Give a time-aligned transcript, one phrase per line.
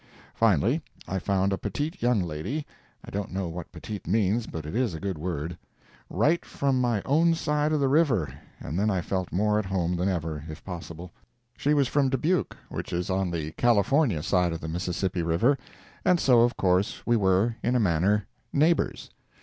[0.33, 2.65] Finally, I found a petite young lady
[3.05, 5.59] (I don't know what petite means, but it is a good word)
[6.09, 9.95] right from my own side of the river, and then I felt more at home
[9.97, 11.11] than ever, if possible.
[11.55, 15.55] She was from Dubuque, which is on the California side of the Mississippi river,
[16.03, 19.11] and so, of course, we were, in a manner, neighbors.